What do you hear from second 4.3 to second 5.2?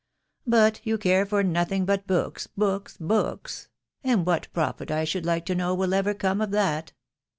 profit, I